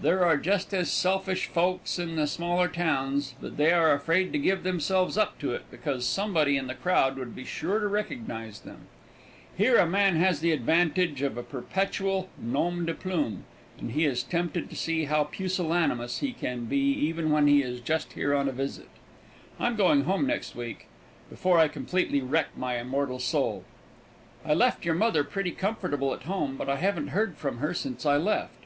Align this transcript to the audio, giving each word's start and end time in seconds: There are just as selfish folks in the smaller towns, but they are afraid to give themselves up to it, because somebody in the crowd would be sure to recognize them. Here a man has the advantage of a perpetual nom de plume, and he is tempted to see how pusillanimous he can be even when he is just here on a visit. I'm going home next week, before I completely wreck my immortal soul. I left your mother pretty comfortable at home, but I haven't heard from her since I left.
There 0.00 0.24
are 0.24 0.36
just 0.36 0.74
as 0.74 0.90
selfish 0.90 1.46
folks 1.46 1.96
in 2.00 2.16
the 2.16 2.26
smaller 2.26 2.66
towns, 2.66 3.36
but 3.40 3.56
they 3.56 3.70
are 3.70 3.92
afraid 3.94 4.32
to 4.32 4.38
give 4.40 4.64
themselves 4.64 5.16
up 5.16 5.38
to 5.38 5.52
it, 5.54 5.62
because 5.70 6.04
somebody 6.04 6.56
in 6.56 6.66
the 6.66 6.74
crowd 6.74 7.16
would 7.16 7.36
be 7.36 7.44
sure 7.44 7.78
to 7.78 7.86
recognize 7.86 8.58
them. 8.58 8.88
Here 9.56 9.76
a 9.76 9.86
man 9.86 10.16
has 10.16 10.40
the 10.40 10.50
advantage 10.50 11.22
of 11.22 11.36
a 11.38 11.44
perpetual 11.44 12.28
nom 12.36 12.84
de 12.84 12.94
plume, 12.94 13.44
and 13.78 13.92
he 13.92 14.06
is 14.06 14.24
tempted 14.24 14.70
to 14.70 14.74
see 14.74 15.04
how 15.04 15.22
pusillanimous 15.22 16.18
he 16.18 16.32
can 16.32 16.64
be 16.64 16.78
even 16.90 17.30
when 17.30 17.46
he 17.46 17.62
is 17.62 17.80
just 17.80 18.14
here 18.14 18.34
on 18.34 18.48
a 18.48 18.52
visit. 18.52 18.88
I'm 19.60 19.76
going 19.76 20.02
home 20.02 20.26
next 20.26 20.56
week, 20.56 20.88
before 21.30 21.58
I 21.60 21.68
completely 21.68 22.20
wreck 22.20 22.48
my 22.56 22.78
immortal 22.78 23.20
soul. 23.20 23.62
I 24.44 24.52
left 24.52 24.84
your 24.84 24.96
mother 24.96 25.22
pretty 25.22 25.52
comfortable 25.52 26.12
at 26.12 26.24
home, 26.24 26.56
but 26.56 26.68
I 26.68 26.78
haven't 26.78 27.10
heard 27.10 27.36
from 27.36 27.58
her 27.58 27.72
since 27.72 28.04
I 28.04 28.16
left. 28.16 28.64